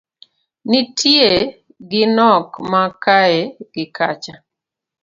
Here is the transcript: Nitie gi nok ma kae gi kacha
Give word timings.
Nitie 0.69 1.31
gi 1.89 2.03
nok 2.15 2.49
ma 2.71 2.83
kae 3.03 3.39
gi 3.73 3.85
kacha 3.95 4.35